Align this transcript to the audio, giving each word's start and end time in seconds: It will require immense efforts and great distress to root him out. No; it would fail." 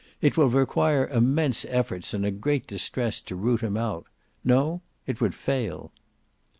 It 0.19 0.35
will 0.35 0.49
require 0.49 1.05
immense 1.05 1.63
efforts 1.63 2.11
and 2.11 2.41
great 2.41 2.65
distress 2.65 3.21
to 3.21 3.35
root 3.35 3.61
him 3.61 3.77
out. 3.77 4.07
No; 4.43 4.81
it 5.05 5.21
would 5.21 5.35
fail." 5.35 5.91